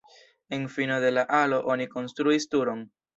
En 0.49 0.67
fino 0.67 0.99
de 1.03 1.11
la 1.17 1.25
alo 1.43 1.59
oni 1.73 1.87
konstruis 1.97 2.49
turon. 2.55 2.83